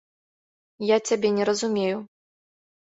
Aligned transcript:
Я 0.87 0.97
цябе 1.11 1.29
не 1.37 1.43
разумею. 1.53 1.97